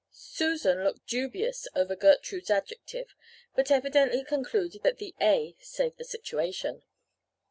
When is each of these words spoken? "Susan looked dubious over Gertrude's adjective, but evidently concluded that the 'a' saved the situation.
"Susan 0.13 0.83
looked 0.83 1.05
dubious 1.05 1.67
over 1.75 1.95
Gertrude's 1.95 2.49
adjective, 2.49 3.13
but 3.53 3.69
evidently 3.69 4.23
concluded 4.23 4.81
that 4.81 4.97
the 4.97 5.13
'a' 5.21 5.55
saved 5.59 5.99
the 5.99 6.03
situation. 6.03 6.81